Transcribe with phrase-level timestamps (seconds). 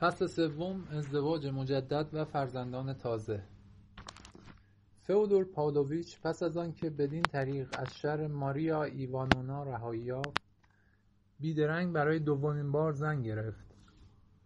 [0.00, 3.42] فصل سوم ازدواج مجدد و فرزندان تازه.
[5.02, 10.40] فئودور پاولویچ پس از آنکه بدین طریق از شر ماریا ایوانونا رهایی یافت
[11.40, 13.66] بیدرنگ برای دومین بار زن گرفت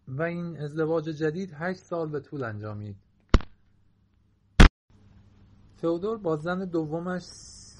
[0.07, 2.95] و این ازدواج جدید هشت سال به طول انجامید.
[5.75, 7.21] فئودور با زن دومش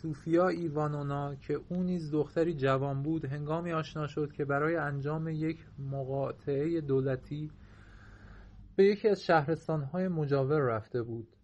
[0.01, 5.65] سوفیا ایوانونا که او نیز دختری جوان بود هنگامی آشنا شد که برای انجام یک
[5.91, 7.51] مقاطعه دولتی
[8.75, 11.35] به یکی از شهرستانهای مجاور رفته بود.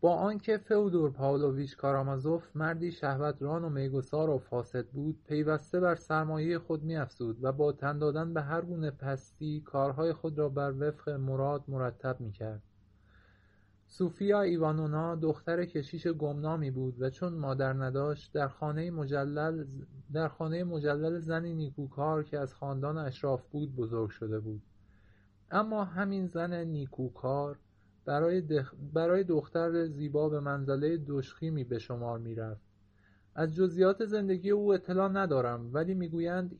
[0.00, 6.58] با آنکه فئودور پاولویچ کارامازوف مردی شهوتران و میگسار و فاسد بود پیوسته بر سرمایهی
[6.58, 11.64] خود میافزود و با تن دادن به هرگونه پستی کارهای خود را بر وفق مراد
[11.68, 12.62] مرتب می‌کرد.
[13.86, 18.48] سوفیا ایوانونا دختر کشیش گمنامی بود و چون مادر نداشت در
[20.28, 24.62] خانهی مجلل زنی نیکوکار که از خاندان اشراف بود بزرگ شده بود.
[25.50, 27.58] اما همین زن نیکوکار
[28.94, 32.62] برای دختر زیبا به منزلهی دژخیمی به شمار می‌رفت.
[33.34, 36.58] از جزئیات زندگی او اطلاع ندارم ولی می‌گویند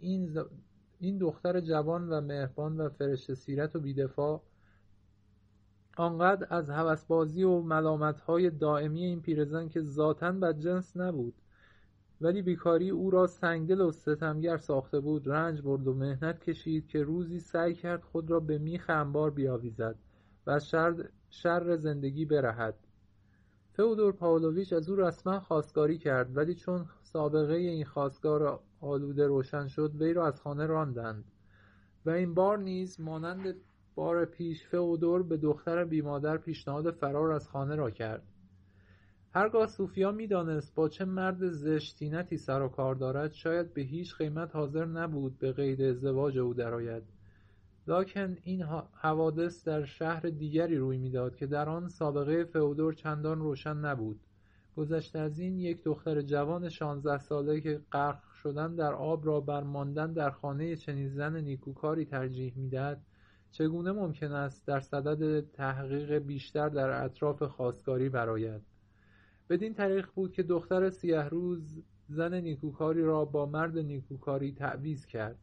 [1.01, 4.43] این دختر جوان و مهربان و فرشته سیرت و بیدفاع
[5.97, 11.35] آنقدر از هوسبازی و ملامتهای دایمی این پیرزن که ذاتا بدجنس نبود.
[12.21, 15.29] ولی بیکاری او را سنگدل و ستمگر ساخته بود.
[15.29, 19.97] رنج برد و محنت کشید که روزی سعی کرد خود را به میخ انبار بیاویزد
[20.47, 20.75] و از
[21.31, 22.75] شر زندگی برهد.
[23.73, 29.93] فئودور پاولویچ از او رسما خواستگاری کرد ولی چون سابقه این خواستگار آلوده روشن شد
[29.95, 31.25] وی را از خانه راندند.
[32.07, 33.55] و این بار نیز مانند
[33.95, 38.23] بار پیش فئودور به دختر بیمادر پیشنهاد فرار از خانه را کرد.
[39.35, 44.17] هرگاه سوفیا می‌دانست با چه مرد زشت طینتی سر و کار دارد شاید به هیچ
[44.17, 47.03] قیمت حاضر نبود به قید ازدواج او درآید.
[47.87, 48.63] لکن این
[48.93, 54.21] حوادث در شهر دیگری روی می‌داد که در آن سابقه فئودور چندان روشن نبود.
[54.77, 59.63] گذشته از این یک دختر جوان شانزده ساله که غرق شدن در آب را بر
[59.63, 63.03] ماندن در خانه چنین زن نیکوکاری ترجیح می‌دهد
[63.51, 68.63] چگونه ممکن است در صدد تحقیق بیشتر در اطراف خواستگاری برآید؟
[69.51, 75.39] بدین طریق بود که دختر سیهروز زن نیکوکاری را با مرد نیکوکاری تعویض کرد.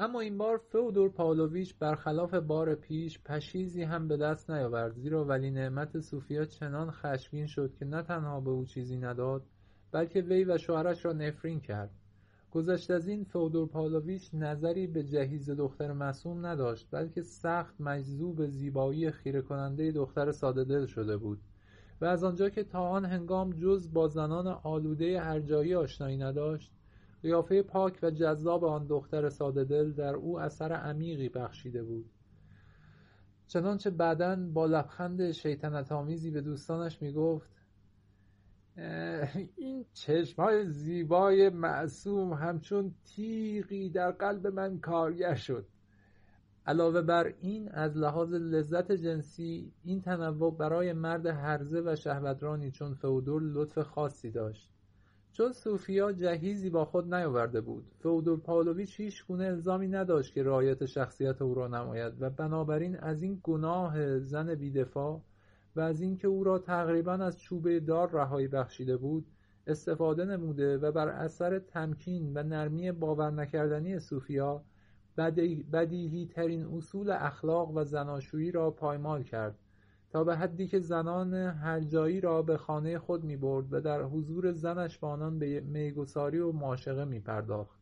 [0.00, 6.00] اما این بار فئودور پاولویچ برخلاف بار پیش پشیزی هم به دست نیاورد زیرا ولینعمت
[6.00, 9.42] سوفیا چنان خشمگین شد که نه تنها به او چیزی نداد
[9.92, 11.90] بلکه وی و شوهرش را نفرین کرد.
[12.58, 19.10] گذشته از این فئودور پاولویچ نظری به جهیز دختر معصوم نداشت بلکه سخت مجذوب زیبایی
[19.10, 21.38] خیره کنندهی دختر سادهدل شده بود.
[22.00, 26.72] و از آنجا که تا آن هنگام جز با زنان آلوده هرجایی آشنایی نداشت
[27.22, 32.10] قیافه پاک و جذاب آن دختر سادهدل در او اثر عمیقی بخشیده بود.
[33.46, 37.57] چنانچه بعدا با لبخند شیطنت آمیزی به دوستانش می‌گفت
[39.56, 45.66] این چشمهای زیبای معصوم همچون تیغی در قلب من کارگر شد.
[46.66, 52.94] علاوه بر این از لحاظ لذت جنسی این تنوع برای مرد هرزه و شهوترانی چون
[52.94, 54.70] فئودور لطف خاصی داشت.
[55.32, 57.84] چون سوفیا جهیزی با خود نیاورده بود.
[57.98, 63.40] فئودور پاولویچ هیچگونه الزامی نداشت که رعایت شخصیت او را نماید و بنابراین از این
[63.42, 65.22] گناه زن بیدفاع
[65.78, 69.26] و از اینکه او را تقریبا از چوبه دار رهایی بخشیده بود
[69.66, 74.62] استفاده نموده و بر اثر تمکین و نرمی باور نکردنی سوفیا
[75.72, 79.58] بدیهی ترین اصول اخلاق و زناشویی را پایمال کرد
[80.10, 84.52] تا به حدی که زنان هرجایی را به خانه خود می برد و در حضور
[84.52, 87.77] زنش با آنان به میگساری و معاشقه می پرداخت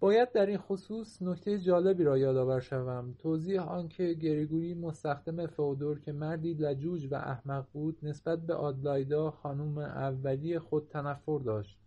[0.00, 3.14] باید در این خصوص نکته جالبی را یادآور شوم.
[3.18, 9.78] توضیح آنکه گریگوری مستخدم فئودور که مردی لجوج و احمق بود نسبت به آدلایدا خانم
[9.78, 11.78] اولی خود تنفر داشت.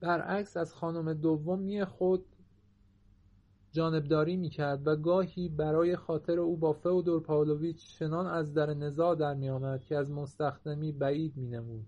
[0.00, 2.24] برعکس از خانم دومی خود
[3.72, 9.34] جانبداری می‌کرد و گاهی برای خاطر او با فئودور پاولویچ چنان از در نزاع در
[9.34, 11.86] میآمد که از مستخدمی بعید مینمود.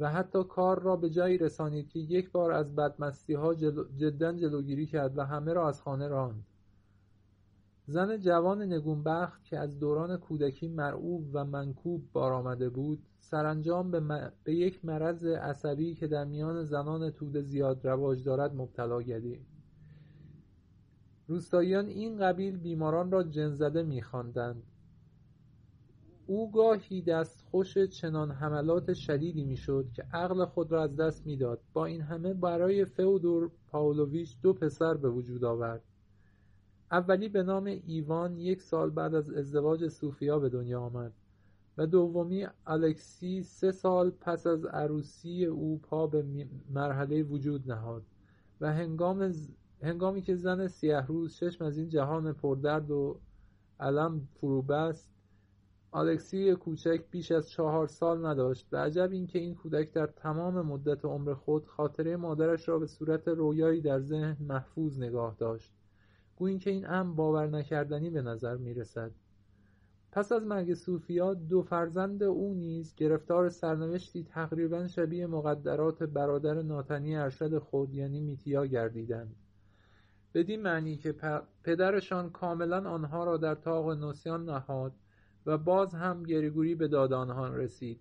[0.00, 3.54] و حتی کار را به جایی رسانید که یک بار از بدمستیها
[3.96, 6.44] جدا جلوگیری کرد و همه را از خانه راند.
[7.86, 13.90] زن جوان نگونبخت که از دوران کودکی مرعوب و منکوب بار آمده بود سرانجام
[14.44, 19.46] به یک مرض عصبی که در میان زنان توده زیاد رواج دارد مبتلا گردید.
[21.28, 24.62] روستاییان این قبیل بیماران را جنزده میخواندند.
[26.30, 31.60] او گاهی دستخوش چنان حملات شدیدی می‌شد که عقل خود را از دست می‌داد.
[31.72, 35.82] با این همه برای فئودور پاولویچ دو پسر به وجود آورد.
[36.92, 41.12] اولی به نام ایوان یک سال بعد از ازدواج سوفیا به دنیا آمد
[41.78, 46.24] و دومی الکسی سه سال پس از عروسی او پا به
[46.70, 48.02] مرحله وجود نهاد
[48.60, 49.34] و هنگام
[49.82, 53.20] هنگامی که زن سیهروز چشم از این جهان پردرد و
[53.80, 55.19] علم فرو بست
[55.92, 61.04] الکسی کوچک بیش از چهار سال نداشت و عجب اینکه این کودک در تمام مدت
[61.04, 65.72] عمر خود خاطره مادرش را به صورت رویایی در ذهن محفوظ نگاه داشت.
[66.36, 69.10] گویی که این امر باور نکردنی به نظر می‌رسد.
[70.12, 77.16] پس از مرگ سوفیا دو فرزند او نیز گرفتار سرنوشتی تقریبا شبیه مقدرات برادر ناتنی
[77.16, 79.36] ارشد خود یعنی میتیا گردیدند.
[80.34, 81.14] بدین معنی که
[81.64, 84.92] پدرشان کاملا آنها را در طاق نسیان نهاد
[85.46, 88.00] و باز هم گریگوری به داد آنها رسید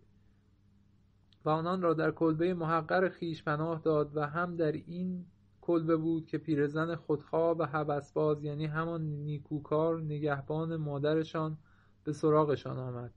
[1.46, 5.26] و آنان را در کلبه محقر خیش پناه داد و هم در این
[5.62, 11.58] کلبه بود که پیرزن خودخواه و هوسباز یعنی همان نیکوکار نگهبان مادرشان
[12.04, 13.12] به سراغشان آمد.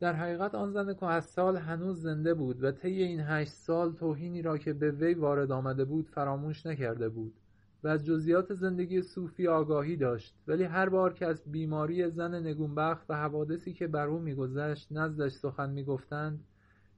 [0.00, 4.58] در حقیقت آن زن کهسال هنوز زنده بود و طی این هشت سال توهینی را
[4.58, 7.34] که به وی وارد آمده بود فراموش نکرده بود.
[7.84, 10.34] و از جزئیات زندگی صوفی آگاهی داشت.
[10.46, 15.32] ولی هر بار که از بیماری زن نگونبخت و حوادثی که بر او میگذشت نزدش
[15.32, 16.44] سخن می‌گفتند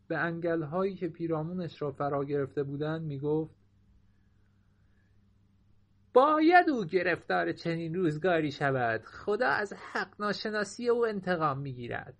[0.08, 3.54] به انگلهایی که پیرامونش را فرا گرفته بودند می‌گفت
[6.12, 9.00] باید او گرفتار چنین روزگاری شود.
[9.04, 12.14] خدا از حق ناشناسی او انتقام می‌گیرد.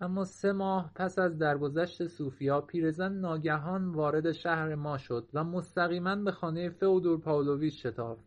[0.00, 6.16] اما سه ماه پس از درگذشت سوفیا پیرزن ناگهان وارد شهر ما شد و مستقیما
[6.16, 8.24] به خانه فئودور پاولویچ شتافت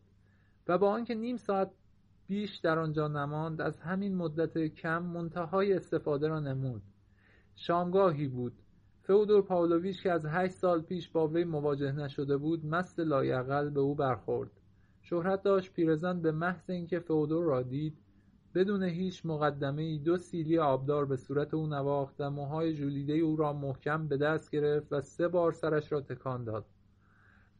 [0.67, 1.71] و با آنکه نیم ساعت
[2.27, 6.81] بیش در آنجا نماند از همین مدت کم منتهای استفاده را نمود.
[7.55, 8.53] شامگاهی بود.
[9.03, 13.79] فئودور پاولویچ که از هشت سال پیش با وی مواجه نشده بود مست لایقل به
[13.79, 14.49] او برخورد.
[15.01, 17.97] شهرت داشت پیرزن به محض اینکه فئودور را دید
[18.55, 23.53] بدون هیچ ای دو سیلی آبدار به صورت او نواخت و موهای ژولیده او را
[23.53, 26.65] محکم به دست گرفت و سه بار سرش را تکان داد.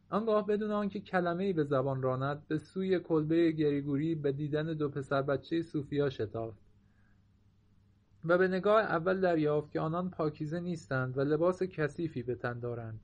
[0.10, 5.22] آنگاه بدون آنکه ای به زبان راند به سوی کلبه گریگوری به دیدن دو پسر
[5.22, 6.60] بچه صوفیا شتافت
[8.26, 13.00] و به نگاه اول دریافت که آنان پاکیزه نیستند و لباس کثیفی به تن دارند.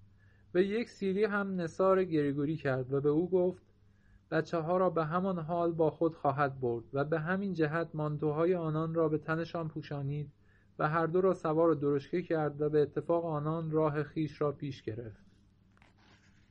[0.54, 3.65] و یک سیلی هم نثار گریگوری کرد و به او گفت
[4.54, 8.94] ها را به همان حال با خود خواهد برد و به همین جهت مانتوهای آنان
[8.94, 10.32] را به تنشان پوشانید
[10.80, 14.84] و هر دو را سوار درشکه کرد و به اتفاق آنان راه خیش را پیش
[14.84, 15.26] گرفت.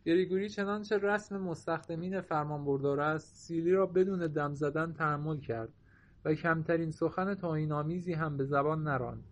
[0.04, 5.68] گریگوری چنانچه رسم مستخدمین فرمانبردار است سیلی را بدون دم زدن تحمل کرد
[6.24, 9.24] و کمترین سخن توهینآمیزی هم به زبان نراند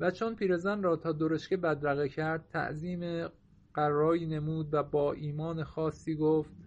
[0.00, 3.28] و چون پیرزن را تا درشکه بدرقه کرد تعظیم
[3.74, 6.65] قرایی نمود و با ایمان خاصی گفت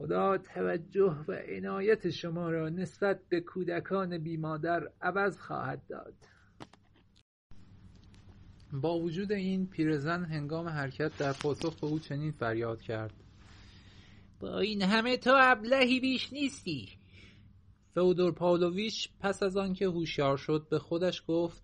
[0.00, 6.14] خدا توجه و عنایت شما را نسبت به کودکان بیمادر عوض خواهد داد.
[8.72, 13.14] با وجود این پیرزن هنگام حرکت در پاسخ به او چنین فریاد کرد.
[14.40, 16.88] با این همه تو ابلهی بیش نیستی.
[17.94, 21.62] فئودور پاولویچ پس از آنکه هوشیار شد به خودش گفت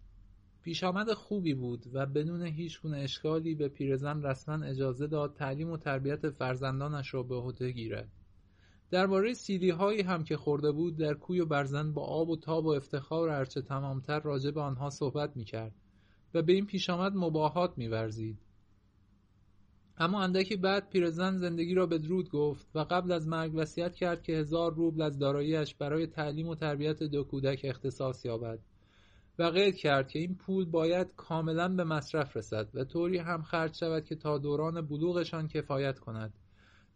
[0.62, 6.30] پیشامد خوبی بود و بدون هیچگونه اشکالی به پیرزن رسما اجازه داد تعلیم و تربیت
[6.30, 8.08] فرزندانش را به عهده گیرد.
[8.90, 9.32] درباره
[9.78, 13.28] هایی هم که خورده بود در کوی و برزن با آب و تاب و افتخار
[13.28, 15.74] هرچه تمامتر راجع به آنها صحبت می‌کرد
[16.34, 18.38] و به این پیشامد مباهات میورزید.
[19.98, 24.22] اما اندکی بعد پیرزن زندگی را به درود گفت و قبل از مرگ وصیت کرد
[24.22, 28.58] که هزار روبل از داراییش برای تعلیم و تربیت دو کودک اختصاص یابد
[29.38, 33.76] و قید کرد که این پول باید کاملا به مصرف رسد و طوری هم خرج
[33.76, 36.32] شود که تا دوران بلوغشان کفایت کند.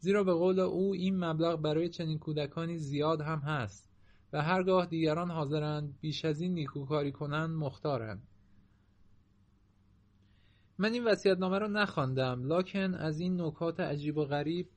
[0.00, 3.88] زیرا به قول او این مبلغ برای چنین کودکانی زیاد هم هست
[4.32, 8.22] و هرگاه دیگران حاضرند بیش از این نیکوکاری کنند مختارند.
[10.78, 14.68] من این نامه را نخواندم لکن از این نکات عجیب و غریب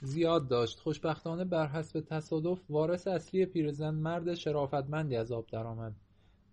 [0.00, 0.80] زیاد داشت.
[0.80, 5.94] خوشبختانه بر حسب تصادف وارث اصلی پیرزن مرد شرافتمندی از آب درآمد.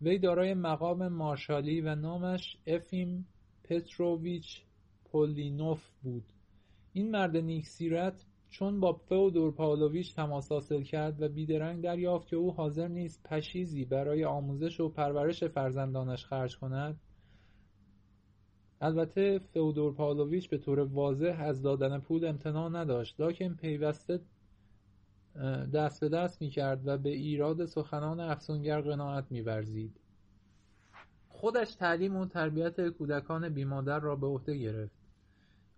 [0.02, 3.28] وی دارای مقام مارشالی و نامش افیم
[3.64, 4.62] پتروویچ
[5.06, 6.33] پولینوف بود.
[6.94, 12.54] این مرد نیکسیرت چون با فئودور پاولویچ تماس حاصل کرد و بیدرنگ دریافت که او
[12.54, 17.00] حاضر نیست پشیزی برای آموزش و پرورش فرزندانش خرج کند
[18.82, 23.20] البته فئودور پاولویچ به طور واضح از دادن پول امتناع نداشت.
[23.20, 24.20] لاکن پیوسته
[25.74, 30.00] دست به دست می‌کرد و به ایراد سخنان افسونگر قناعت میورزید.
[31.30, 35.03] خودش تعلیم و تربیت کودکان بیمادر را به عهده گرفت.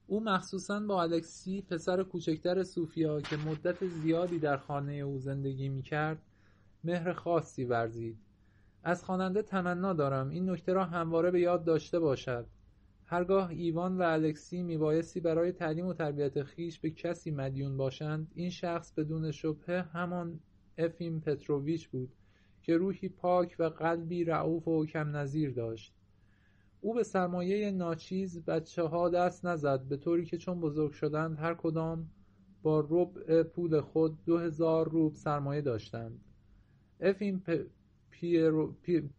[0.07, 6.21] او مخصوصا با الکسی پسر کوچکتر سوفیا که مدت زیادی در خانه او زندگی می‌کرد
[6.83, 8.17] مهر خاصی ورزید.
[8.83, 10.29] از خواننده تمنا دارم.
[10.29, 12.45] این نکته را همواره به یاد داشته باشد.
[13.05, 18.49] هرگاه ایوان و الکسی میبایستی برای تعلیم و تربیت خیش به کسی مدیون باشند این
[18.49, 20.39] شخص بدون شبهه همان
[20.77, 22.13] افیم پتروویچ بود
[22.63, 25.93] که روحی پاک و قلبی رعوف و کم نظیر داشت.
[26.85, 31.53] او به سرمایه ناچیز بچه ها دست نزد به طوری که چون بزرگ شدند هر
[31.53, 32.09] کدام
[32.63, 36.19] با ربع پول خود دو هزار روب سرمایه داشتند
[36.99, 37.43] افیم.
[38.09, 38.73] پیرو...
[38.81, 39.09] پی...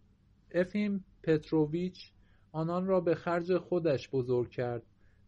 [0.54, 2.12] افیم پتروویچ
[2.52, 4.82] آنان را به خرج خودش بزرگ کرد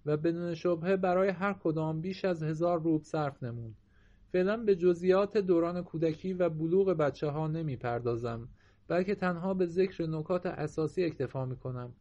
[0.06, 3.74] و بدون شبهه برای هر کدام بیش از هزار روب صرف نمود
[4.32, 8.48] فعلا به جزئیات دوران کودکی و بلوغ بچه ها نمی پردازم
[8.88, 11.92] بلکه تنها به ذکر نکات اساسی اکتفا می کنم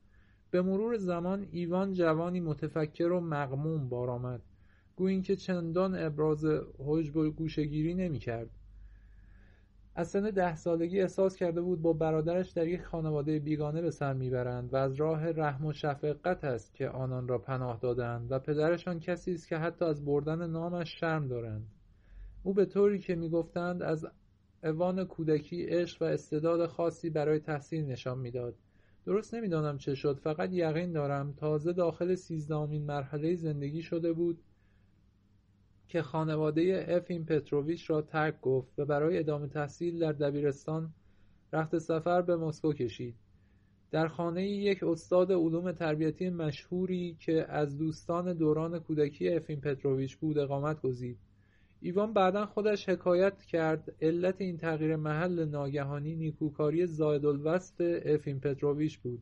[0.52, 4.42] به مرور زمان ایوان جوانی متفکر و مغموم بار آمد.
[4.96, 6.46] گویی اینکه چندان ابراز
[6.78, 8.50] حجب و گوشهگیری نمی کرد
[9.96, 14.14] از سن ده سالگی احساس کرده بود با برادرش در یک خانواده بیگانه به سر
[14.14, 19.00] می‌برند و از راه رحم و شفقت است که آنان را پناه دادند و پدرشان
[19.00, 21.68] کسی است که حتی از بردن نامش شرم دارند.
[22.44, 24.08] او به طوری که می‌گفتند از
[24.64, 28.56] اوان کودکی عشق و استعداد خاصی برای تحصیل نشان می‌داد.
[29.08, 30.18] درست نمی‌دانم چه شد.
[30.18, 34.40] فقط یقین دارم تازه داخل سیزدهمین مرحله زندگی شده بود
[35.88, 40.94] که خانواده افیم پتروویچ را ترک گفت و برای ادامه تحصیل در دبیرستان
[41.54, 43.16] رخت سفر به مسکو کشید.
[43.92, 50.38] در خانه یک استاد علوم تربیتی مشهوری که از دوستان دوران کودکی افیم پتروویچ بود
[50.38, 51.18] اقامت گزید.
[51.82, 59.22] ایوان بعدا خودش حکایت کرد علت این تغییر محل ناگهانی نیکوکاری زایدالوصف افیم پتروویچ بود.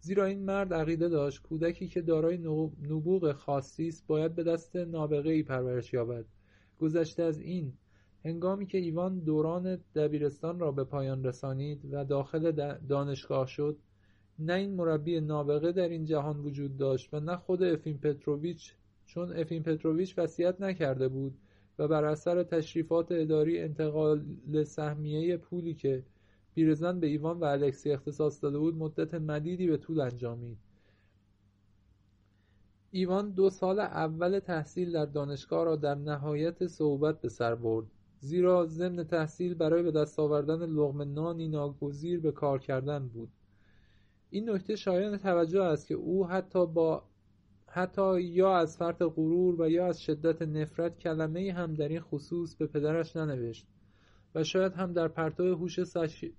[0.00, 2.38] زیرا این مرد عقیده داشت کودکی که دارای
[2.82, 6.24] نبوغ خاصی است باید به دست ای پرورش یابد.
[6.80, 7.72] گذشته از این
[8.24, 12.52] هنگامی که ایوان دوران دبیرستان را به پایان رسانید و داخل
[12.88, 13.76] دانشگاه شد
[14.38, 18.74] نه این مربی نابغه در این جهان وجود داشت و نه خود افیم پتروویچ
[19.06, 21.34] چون افیم پتروویچ وصیت نکرده بود.
[21.82, 24.24] و بر اثر تشریفات اداری انتقال
[24.64, 26.04] سهمیه پولی که
[26.54, 30.58] پیرزن به ایوان و الکسی اختصاص داده بود مدت مدیدی به طول انجامید.
[32.90, 37.86] ایوان دو سال اول تحصیل در دانشگاه را در نهایت صعوبت به سر برد
[38.20, 43.28] زیرا ضمن تحصیل برای به دست آوردن لغم نانی ناگزیر به کار کردن بود.
[44.30, 47.02] این نکته شایان توجه است که او حتی با
[47.74, 52.54] حتی یا از فرط غرور و یا از شدت نفرت کلمه هم در این خصوص
[52.54, 53.66] به پدرش ننوشت
[54.34, 55.80] و شاید هم در پرتو هوش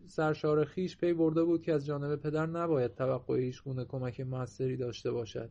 [0.07, 5.11] سرشار خیش پی برده بود که از جانب پدر نباید توقع هیچگونه کمک موثری داشته
[5.11, 5.49] باشد.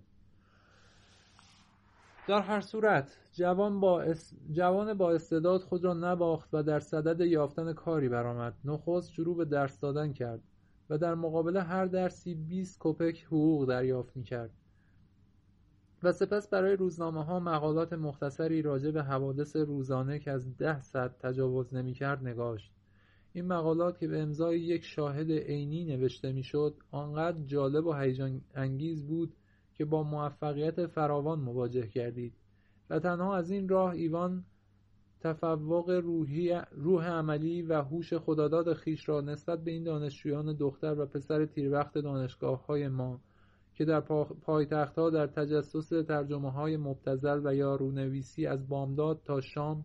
[2.29, 4.15] در هر صورت جوان با,
[4.53, 8.55] جوان با استعداد خود را نباخت و در صدد یافتن کاری برآمد.
[8.65, 10.41] نخست شروع به درس دادن کرد
[10.91, 14.51] و در مقابل هر درسی 20 کپک حقوق دریافت می‌کرد.
[16.02, 21.75] و سپس برای ها مقالات مختصری راجع به حوادث روزانه که از ده صد تجاوز
[21.75, 22.73] نمی‌کرد نگاشت.
[23.32, 29.06] این مقالات که به امضای یک شاهد عینی نوشته می‌شد آنقدر جالب و هیجان انگیز
[29.06, 29.35] بود
[29.75, 32.35] که با موفقیت فراوان مواجه گردید
[32.90, 34.44] و تنها از این راه ایوان
[35.21, 41.06] تفوق روحی روح عملی و هوش خداداد خیش را نسبت به این دانشجویان دختر و
[41.06, 43.21] پسر تیروقت دانشگاه های ما
[43.83, 44.01] که در
[44.43, 49.85] پایتختها در تجسس ترجمه های مبتزل و یا رونویسی از بامداد تا شام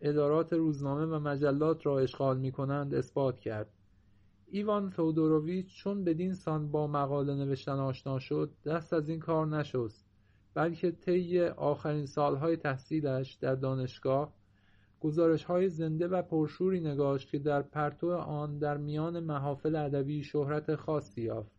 [0.00, 3.70] ادارات روزنامه و مجلات را اشغال می کنند اثبات کرد.
[4.46, 10.06] ایوان فودوروویچ چون بدین سان با مقاله نوشتن آشنا شد دست از این کار نشست.
[10.54, 14.32] بلکه طی آخرین سالهای تحصیلش در دانشگاه
[15.46, 21.22] های زنده و پرشوری نگاشت که در پرتو آن در میان محافل ادبی شهرت خاصی
[21.22, 21.53] یافت.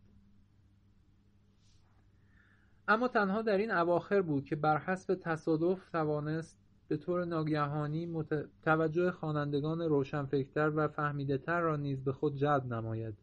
[2.88, 8.24] اما تنها در این اواخر بود که بر حسب تصادف توانست به طور ناگهانی
[8.62, 13.14] توجه خوانندگان روشنفکرتر و فهمیدهتر را نیز به خود جلب نماید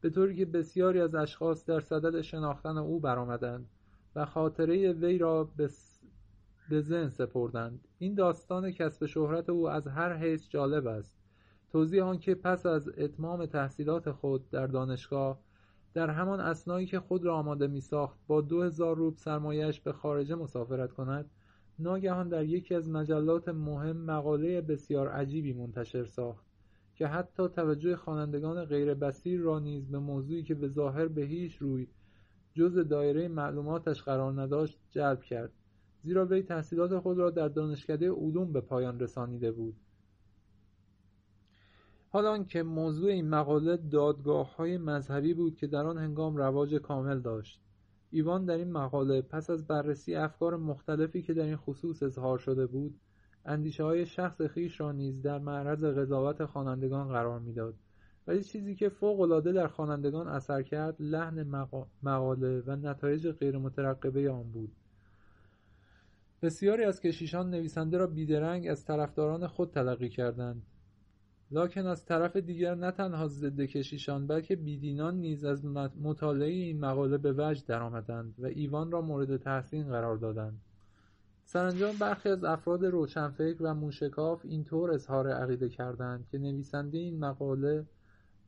[0.00, 3.66] به طوری که بسیاری از اشخاص در صدد شناختن او برآمدند
[4.16, 5.70] و خاطره وی را به
[6.68, 7.88] به ذهن سپردند.
[7.98, 11.16] این داستان کسب شهرت او از هر حیث جالب است.
[11.72, 15.38] توضیح آنکه پس از اتمام تحصیلات خود در دانشگاه
[15.96, 19.16] در همان اسنایی که خود را آماده می ساخت با دو هزار روب
[19.84, 21.30] به خارجه مسافرت کند
[21.78, 26.44] ناگهان در یکی از مجلات مهم مقاله بسیار عجیبی منتشر ساخت
[26.94, 31.86] که حتی توجه خوانندگان غیربصیر را نیز به موضوعی که به ظاهر به هیچ روی
[32.54, 35.52] جز دایره معلوماتش قرار نداشت جلب کرد
[36.02, 39.76] زیرا وی تحصیلات خود را در دانشکده علوم به پایان رسانیده بود.
[42.16, 47.60] حال آنکه موضوع این مقاله دادگاههای مذهبی بود که در آن هنگام رواج کامل داشت.
[48.10, 52.66] ایوان در این مقاله پس از بررسی افکار مختلفی که در این خصوص اظهار شده
[52.66, 53.00] بود
[53.80, 57.74] های شخص خیش را نیز در معرض قضاوت خوانندگان قرار می‌داد
[58.26, 61.42] ولی چیزی که فوقالعاده در خوانندگان اثر کرد لحن
[62.02, 64.72] مقاله و نتایج غیرمترقبه آن بود.
[66.42, 70.62] بسیاری از کشیشان نویسنده را بیدرنگ از طرفداران خود تلقی کردند.
[71.50, 75.64] لاکن از طرف دیگر نه تنها ضد کشیشان بلکه بیدینان نیز از
[76.02, 80.60] مطالعه این مقاله به وجد درآمدند و ایوان را مورد تحسین قرار دادند.
[81.44, 87.86] سرانجام برخی از افراد روشنفکر و موشکاف اینطور اظهار عقیده کردند که نویسنده این مقاله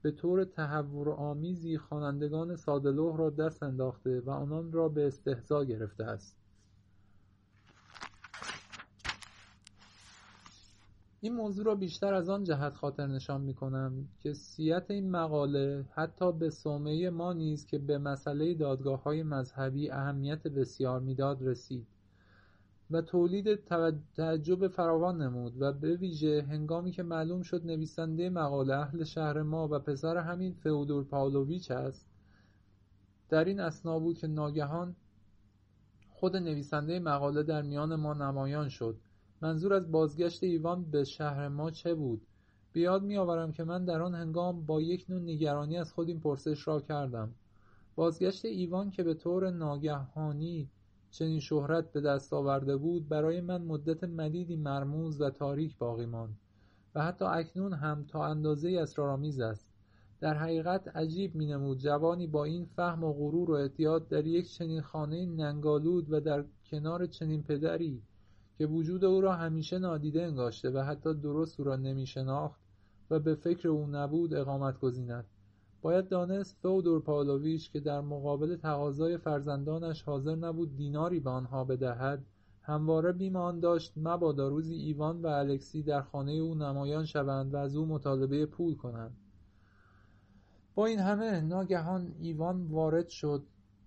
[0.03, 6.38] به طور تهورآمیزی خوانندگان سادهلوح را دست انداخته و آنان را به استهزا گرفته است.
[11.21, 15.85] این موضوع را بیشتر از آن جهت خاطر نشان می کنم که سیت این مقاله
[15.95, 21.87] حتی به صومعه ما نیز که به مسئله دادگاه های مذهبی اهمیت بسیار می‌داد رسید
[22.91, 23.65] و تولید
[24.17, 29.69] تعجب فراوان نمود و به ویژه هنگامی که معلوم شد نویسنده مقاله اهل شهر ما
[29.69, 32.07] و پسر همین فئودور پاولویچ است
[33.29, 34.97] در این اسنا بود که ناگهان
[36.11, 38.97] خود نویسنده مقاله در میان ما نمایان شد.
[39.41, 42.27] منظور از بازگشت ایوان به شهر ما چه بود؟
[42.73, 46.69] بیاد میآورم که من در آن هنگام با یک نوع نگرانی از خود این پرسش
[46.69, 47.35] را کردم.
[47.97, 50.69] بازگشت ایوان که به طور ناگهانی
[51.11, 56.37] چنین شهرت به دست آورده بود برای من مدت مدیدی مرموز و تاریک باقی ماند
[56.95, 59.69] و حتی اکنون هم تا اندازه اسرارآمیز است.
[60.21, 64.81] در حقیقت عجیب مینمود جوانی با این فهم و غرور و احتیاط در یک چنین
[64.81, 68.03] خانه ننگالود و در کنار چنین پدری
[68.59, 72.61] که وجود او را همیشه نادیده انگاشته و حتی درست او را نمیشناخت
[73.11, 75.25] و به فکر او نبود اقامت گزیند.
[75.83, 82.25] باید دانست فودور پاولویچ که در مقابل تقاضای فرزندانش حاضر نبود دیناری به آنها بدهد
[82.63, 87.57] همواره بیم آن داشت مبادا روزی ایوان و الکسی در خانه او نمایان شوند و
[87.57, 89.17] از او مطالبه پول کنند.
[90.75, 93.43] با این همه ناگهان ایوان وارد شد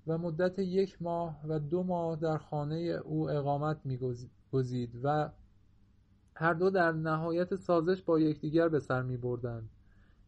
[0.08, 4.41] و مدت یک ماه و دو ماه در خانه او اقامت میگزید.
[5.04, 5.30] و
[6.36, 9.70] هر دو در نهایت سازش با یکدیگر به سر می بردند.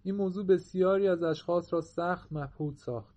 [0.04, 3.16] این موضوع بسیاری از اشخاص را سخت مبهوت ساخت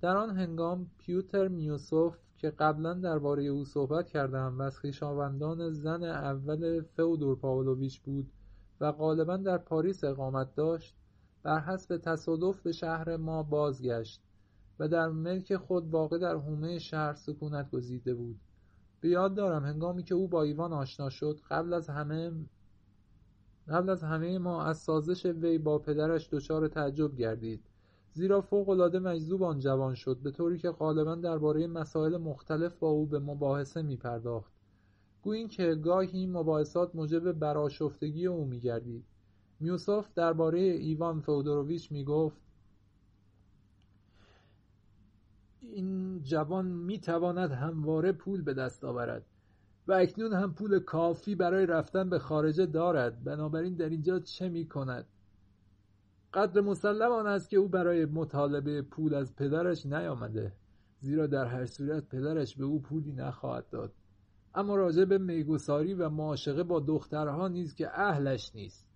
[0.00, 6.02] در آن هنگام پیوتر میوسوف که قبلا درباره او صحبت کردم و از خویشاوندان زن
[6.04, 8.30] اول فئودور پاولویچ بود
[8.80, 10.96] و غالبا در پاریس اقامت داشت
[11.42, 14.22] بر حسب تصادف به شهر ما بازگشت
[14.78, 18.40] و در ملک خود واقع در حومه شهر سکونت گزیده بود
[19.00, 22.32] به یاد دارم هنگامی که او با ایوان آشنا شد قبل از همه
[23.68, 27.60] قبل از همه ما از سازش وی با پدرش دچار تعجب گردید.
[28.12, 33.06] زیرا فوقالعاده مجذوب آن جوان شد به طوری که غالبا درباره مسائل مختلف با او
[33.06, 34.52] به مباحثه می پرداخت
[35.22, 39.04] گویی که گاهی این مباحثات موجب براشفتگی او میگردید.
[39.60, 42.40] میوسوف درباره ایوان فودوروویچ می‌گفت
[45.72, 49.26] این جوان می‌تواند همواره پول به دست آورد
[49.88, 53.24] و اکنون هم پول کافی برای رفتن به خارجه دارد.
[53.24, 55.06] بنابراین در اینجا چه می کند
[56.34, 60.52] قدر مسلم آن است که او برای مطالبه پول از پدرش نیامده
[61.00, 63.92] زیرا در هر صورت پدرش به او پولی نخواهد داد.
[64.54, 68.86] اما راجع به میگساری و معاشقه با دخترها نیز که اهلش نیست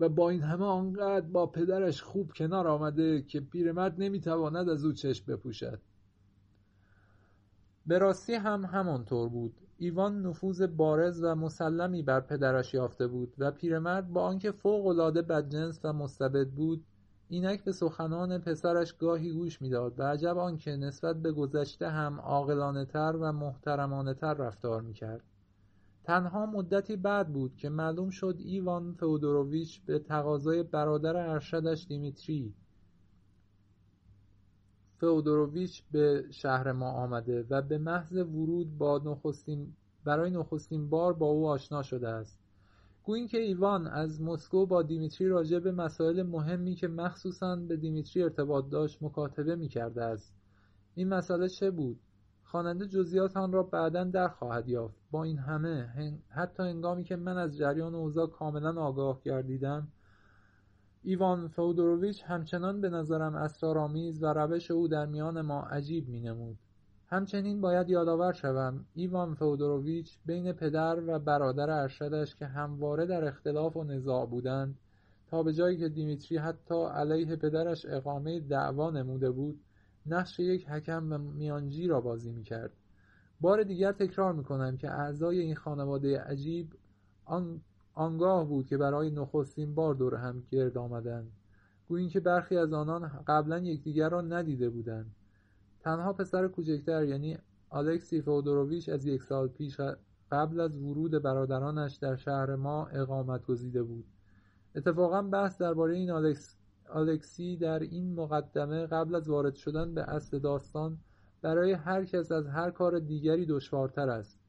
[0.00, 4.92] و با این همه آنقدر با پدرش خوب کنار آمده که پیرمرد نمی‌تواند از او
[4.92, 5.80] چشم بپوشد.
[7.86, 9.54] به راستی هم همانطور بود.
[9.78, 15.80] ایوان نفوذ بارز و مسلمی بر پدرش یافته بود و پیرمرد با آنکه فوقالعاده بدجنس
[15.84, 16.84] و مستبد بود
[17.28, 22.20] اینک به سخنان پسرش گاهی گوش می‌داد و عجب آنکه نسبت به گذشته هم
[22.84, 25.22] تر و محترمانهتر رفتار می‌کرد.
[26.04, 32.54] تنها مدتی بعد بود که معلوم شد ایوان فئودوروویچ به تقاضای برادر ارشدش دیمیتری
[35.04, 39.72] فئودوروویچ به شهر ما آمده و به محض ورود با نخستین
[40.04, 42.40] برای نخستین بار با او آشنا شده است.
[43.02, 48.22] گویی که ایوان از مسکو با دیمیتری راجع به مسائل مهمی که مخصوصا به دیمیتری
[48.22, 50.34] ارتباط داشت مکاتبه می کرده است.
[50.94, 52.00] این مسئله چه بود؟
[52.42, 54.96] خواننده جزئیات آن را بعدا در خواهد یافت.
[55.10, 55.88] با این همه
[56.28, 59.88] حتی هنگامی که من از جریان اوضاع کاملا آگاه گردیدم
[61.06, 66.58] ایوان فئودورویچ همچنان به نظرم اسرارآمیز و روش او در میان ما عجیب مینمود.
[67.06, 73.76] همچنین باید یادآور شوم ایوان فئودورویچ بین پدر و برادر ارشدش که همواره در اختلاف
[73.76, 74.78] و نزاع بودند
[75.26, 79.60] تا به جایی که دیمیتری حتی علیه پدرش اقامه دعوا نموده بود
[80.06, 82.72] نقش یک حکم میانجی را بازی می‌کرد.
[83.40, 86.72] بار دیگر تکرار می‌کنم که اعضای این خانواده عجیب
[87.24, 87.60] آن
[87.94, 91.32] آنگاه بود که برای نخستین بار دور هم گرد آمدند.
[91.88, 95.14] گویی که برخی از آنان قبلا یکدیگر را ندیده بودند.
[95.80, 97.38] تنها پسر کوچکتر یعنی
[97.70, 99.80] آلکسی فودوروویچ از یک سال پیش
[100.32, 104.04] قبل از ورود برادرانش در شهر ما اقامت گزیده بود.
[104.74, 106.56] اتفاقا بحث درباره این آلکس
[106.88, 110.98] آلکسی در این مقدمه قبل از وارد شدن به اصل داستان
[111.42, 114.43] برای هر کس از هر کار دیگری دشوارتر است.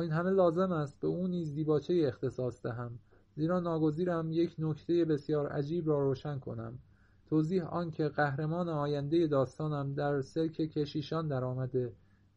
[0.00, 2.98] این همه لازم است به او نیز دیباچه اختصاص دهم.
[3.36, 6.78] زیرا ناگزیرم یک نکته بسیار عجیب را روشن کنم.
[7.26, 11.92] توضیح آنکه قهرمان آینده داستانم در سلک کشیشان درآمده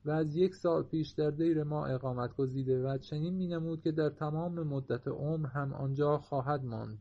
[0.06, 4.10] و از یک سال پیش در دیر ما اقامت گزیده و چنین مینمود که در
[4.10, 6.98] تمام مدت عمر هم آنجا خواهد ماند.